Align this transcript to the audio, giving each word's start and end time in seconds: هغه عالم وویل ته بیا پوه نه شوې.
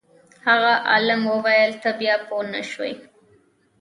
هغه 0.47 0.73
عالم 0.89 1.21
وویل 1.33 1.71
ته 1.81 1.89
بیا 1.99 2.15
پوه 2.27 2.43
نه 2.53 2.61
شوې. 2.71 2.93